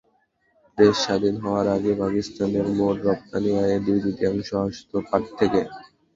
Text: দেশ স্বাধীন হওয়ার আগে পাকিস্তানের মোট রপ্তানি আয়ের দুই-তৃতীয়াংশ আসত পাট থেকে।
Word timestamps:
দেশ 0.77 0.95
স্বাধীন 1.03 1.35
হওয়ার 1.43 1.67
আগে 1.75 1.91
পাকিস্তানের 2.01 2.65
মোট 2.77 2.97
রপ্তানি 3.05 3.51
আয়ের 3.61 3.81
দুই-তৃতীয়াংশ 3.85 4.49
আসত 4.63 4.91
পাট 5.07 5.23
থেকে। 5.39 5.61